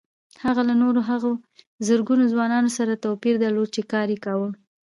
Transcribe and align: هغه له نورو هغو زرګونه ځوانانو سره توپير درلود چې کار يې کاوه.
هغه 0.43 0.61
له 0.69 0.73
نورو 0.81 0.99
هغو 1.09 1.31
زرګونه 1.87 2.23
ځوانانو 2.33 2.69
سره 2.77 3.01
توپير 3.03 3.35
درلود 3.43 3.69
چې 3.75 3.81
کار 3.91 4.07
يې 4.13 4.17
کاوه. 4.25 4.49